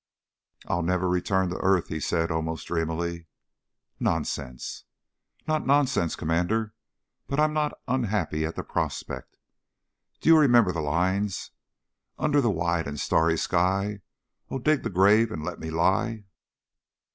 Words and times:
"I'll 0.65 0.81
never 0.81 1.07
return 1.07 1.49
to 1.51 1.59
earth," 1.59 1.89
he 1.89 1.99
said, 1.99 2.31
almost 2.31 2.65
dreamily. 2.65 3.27
"Nonsense." 3.99 4.85
"Not 5.47 5.67
nonsense, 5.67 6.15
Commander. 6.15 6.73
But 7.27 7.39
I'm 7.39 7.53
not 7.53 7.79
unhappy 7.87 8.43
at 8.43 8.55
the 8.55 8.63
prospect. 8.63 9.37
Do 10.19 10.27
you 10.29 10.39
remember 10.39 10.71
the 10.71 10.81
lines: 10.81 11.51
_Under 12.17 12.41
the 12.41 12.49
wide 12.49 12.87
and 12.87 12.99
starry 12.99 13.37
sky 13.37 14.01
Oh, 14.49 14.57
dig 14.57 14.81
the 14.81 14.89
grave 14.89 15.31
and 15.31 15.43
let 15.43 15.59
me 15.59 15.69
lie 15.69 16.25